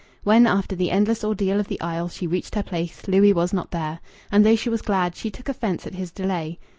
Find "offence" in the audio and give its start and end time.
5.47-5.85